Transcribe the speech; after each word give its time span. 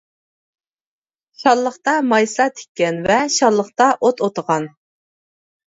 شاللىقتا 1.41 1.93
مايسا 2.13 2.49
تىككەن 2.57 2.99
ۋە 3.13 3.21
شاللىقتا 3.37 3.93
ئوت 4.01 4.27
ئوتىغان. 4.29 4.69